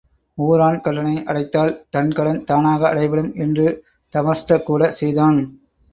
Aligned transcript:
ஊரான் 0.37 0.79
கடனை 0.81 1.13
அடைத்தாள், 1.23 1.73
தன் 1.89 2.11
கடன் 2.11 2.41
தானாக 2.43 2.89
அடைபடும் 2.93 3.31
என்று 3.37 3.67
தமர்ஷ்கூட 4.13 4.89
செய்தான். 4.91 5.39